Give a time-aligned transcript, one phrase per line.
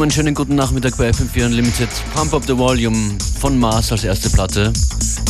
[0.00, 1.90] Willkommen, schönen guten Nachmittag bei FM4 Unlimited.
[2.14, 4.72] Pump Up the Volume von Mars als erste Platte.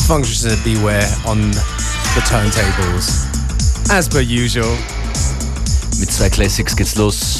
[0.07, 3.27] Functions of Beware on the turntables.
[3.89, 4.77] As per usual.
[5.99, 7.30] Mit zwei Classics geht's los.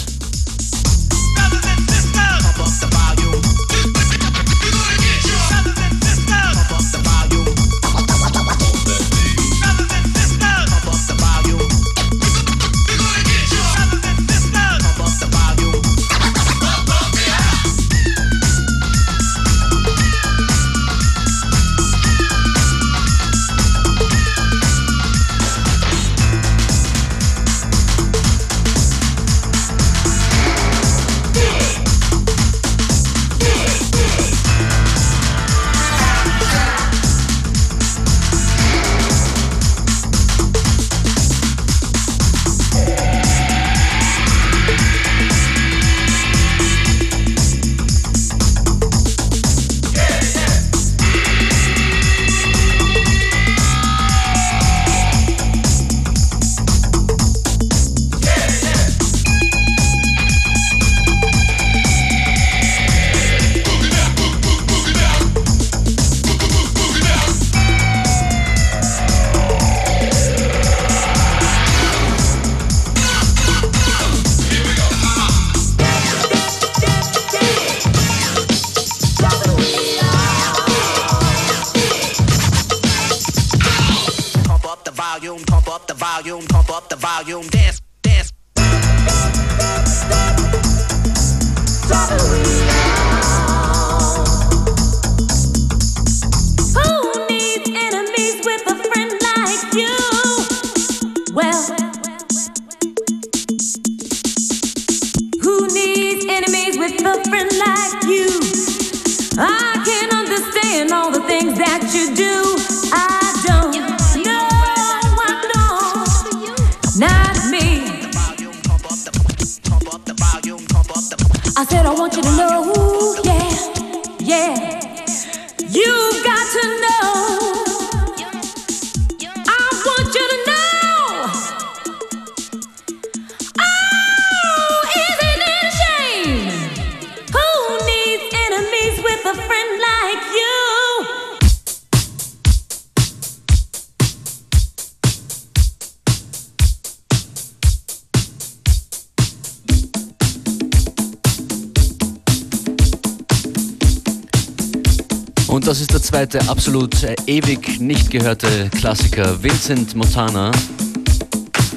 [156.34, 160.52] Der absolut äh, ewig nicht gehörte Klassiker, Vincent Montana,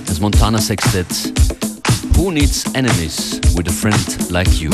[0.06, 1.06] das Montana Sextet.
[2.15, 4.70] Who needs enemies with a friend like you?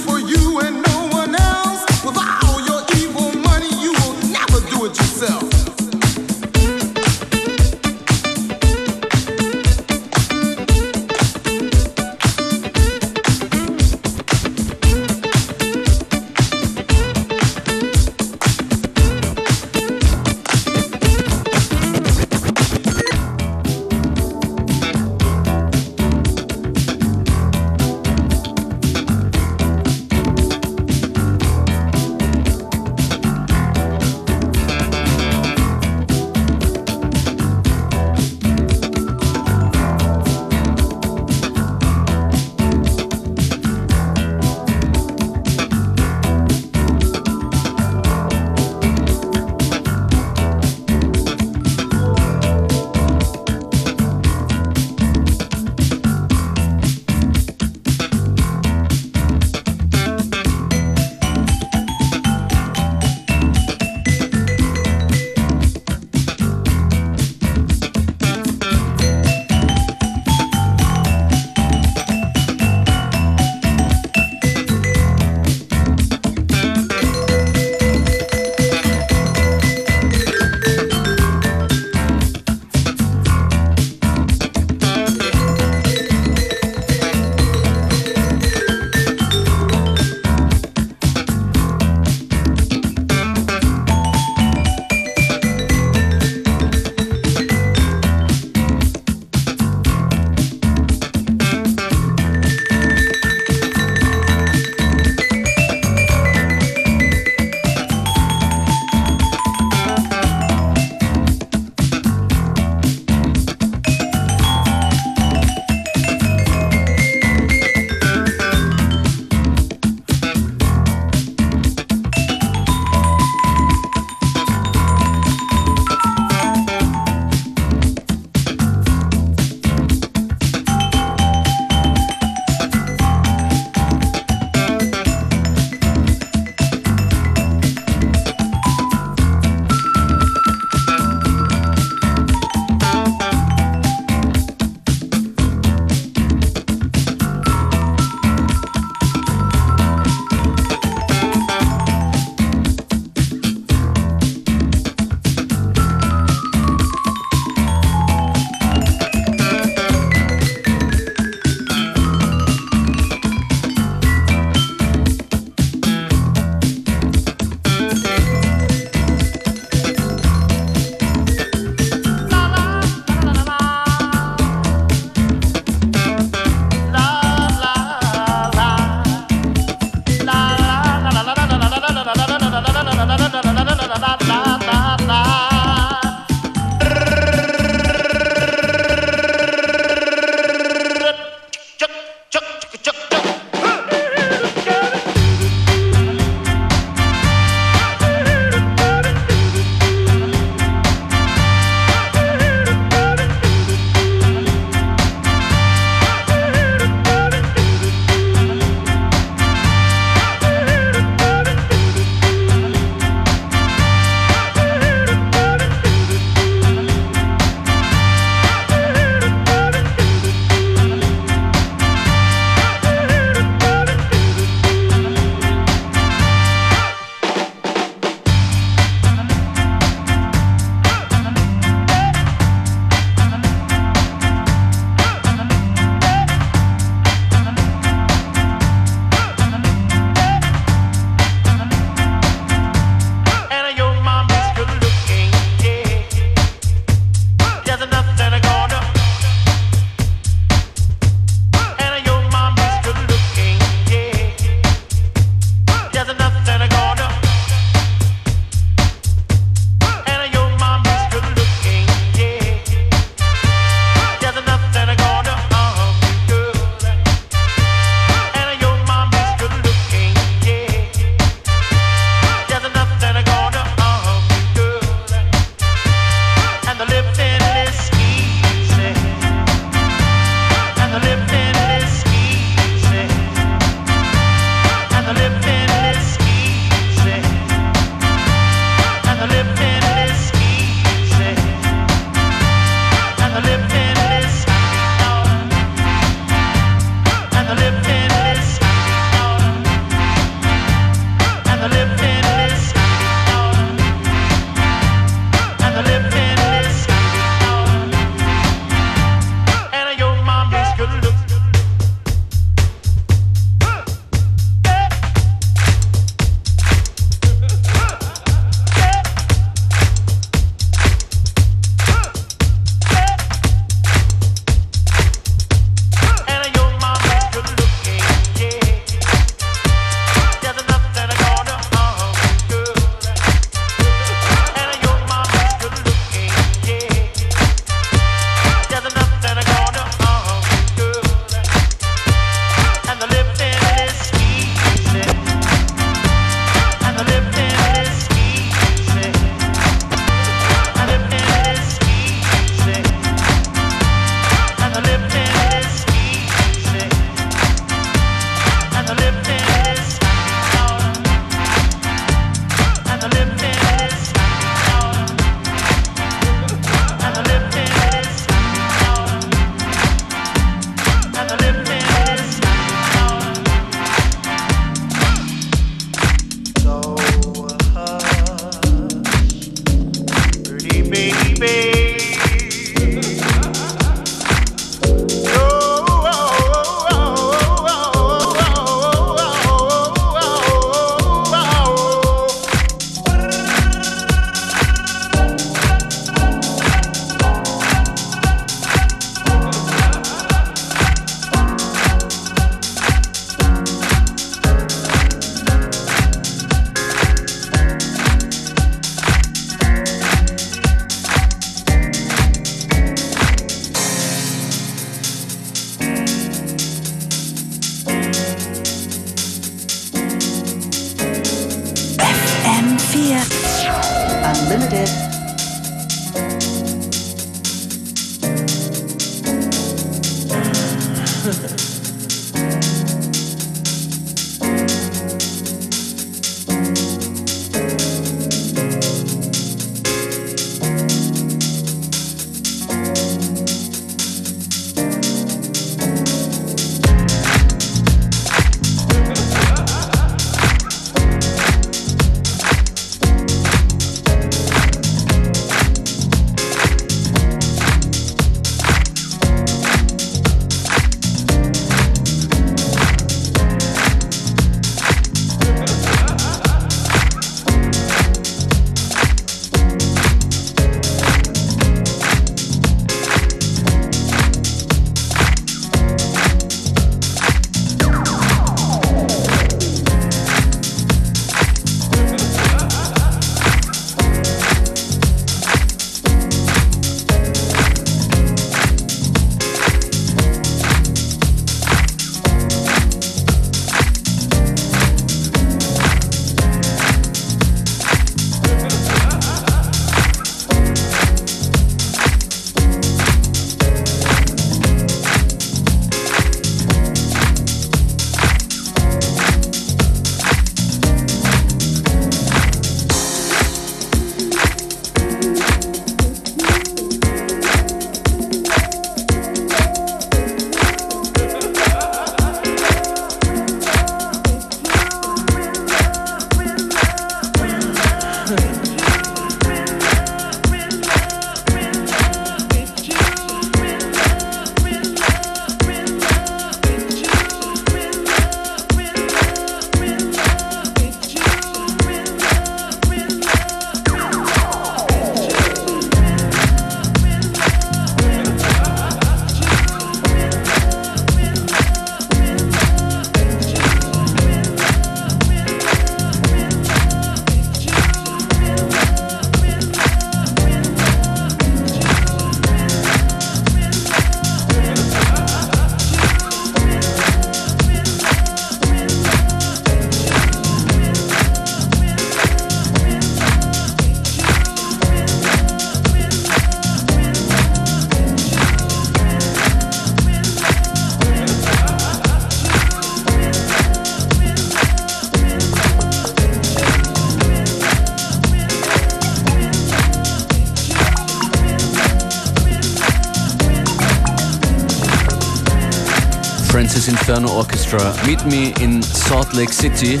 [597.72, 598.06] Orchestra.
[598.06, 600.00] Meet Me in Salt Lake City.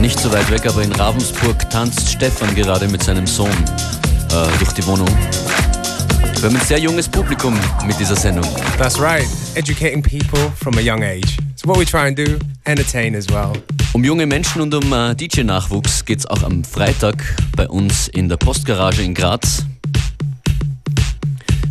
[0.00, 4.72] Nicht so weit weg, aber in Ravensburg tanzt Stefan gerade mit seinem Sohn äh, durch
[4.72, 5.08] die Wohnung.
[6.36, 8.44] Wir haben ein sehr junges Publikum mit dieser Sendung.
[8.76, 9.26] That's right.
[9.54, 11.38] Educating people from a young age.
[11.54, 13.52] So what we try and do, entertain as well.
[13.92, 17.22] Um junge Menschen und um äh, DJ-Nachwuchs geht es auch am Freitag
[17.56, 19.64] bei uns in der Postgarage in Graz.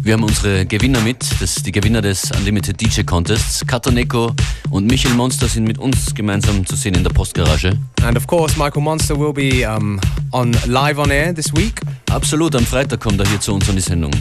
[0.04, 3.64] Wir haben unsere Gewinner mit, das die Gewinner des Unlimited DJ Contests.
[3.68, 4.32] Kataneko
[4.72, 7.78] und Michael Monster sind mit uns gemeinsam zu sehen in der Postgarage.
[8.02, 11.80] And of course, Michael Monster will be um, on live on air this week.
[12.10, 14.12] Absolut, am Freitag kommt er hier zu uns an die Sendung.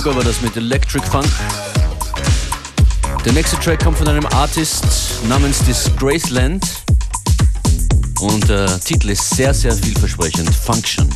[0.00, 1.28] Sugar war das mit Electric Funk.
[3.22, 4.82] Der nächste Track kommt von einem Artist
[5.28, 6.64] namens Disgraceland
[8.20, 10.48] und der Titel ist sehr, sehr vielversprechend.
[10.54, 11.06] Function.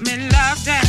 [0.00, 0.83] me locked that.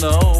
[0.00, 0.35] know.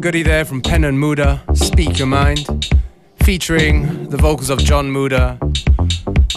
[0.00, 2.70] Goodie there from Pen and Muda, Speak Your Mind,
[3.22, 5.38] featuring the vocals of John Muda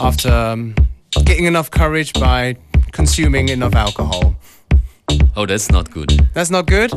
[0.01, 0.75] after um,
[1.23, 2.57] getting enough courage by
[2.91, 4.35] consuming enough alcohol.
[5.37, 6.27] Oh, that's not good.
[6.33, 6.91] That's not good?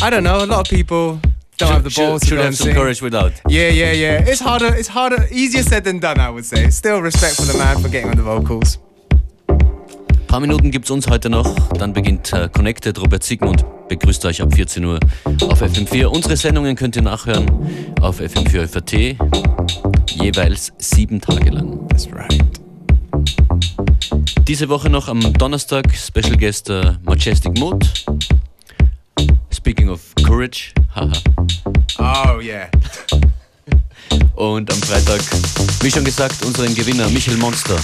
[0.00, 1.18] I don't know, a lot of people
[1.58, 2.74] don't should, have the balls should, to should go have some sing.
[2.76, 3.32] courage without.
[3.48, 4.24] Yeah, yeah, yeah.
[4.24, 6.70] It's harder, it's harder, easier said than done, I would say.
[6.70, 8.78] Still respect for the man for getting on the vocals.
[9.48, 11.52] Ein paar Minuten gibt's uns heute noch.
[11.70, 12.98] Dann beginnt äh, Connected.
[13.00, 13.64] Robert Sigmund
[13.98, 14.98] begrüßt euch ab 14 Uhr
[15.42, 16.06] auf FM4.
[16.06, 17.46] Unsere Sendungen könnt ihr nachhören
[18.00, 19.18] auf FM4 FAT.
[20.08, 21.86] Jeweils sieben Tage lang.
[21.88, 22.42] That's right.
[24.48, 27.86] Diese Woche noch am Donnerstag Special Guest äh, Majestic Mood.
[29.52, 30.72] Speaking of Courage.
[30.94, 31.12] Haha.
[31.98, 32.68] Oh, yeah.
[34.36, 35.20] Und am Freitag,
[35.82, 37.76] wie schon gesagt, unseren Gewinner Michael Monster.